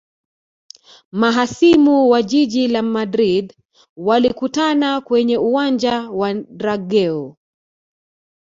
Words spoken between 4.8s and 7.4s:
kwenye uwanja wa drageo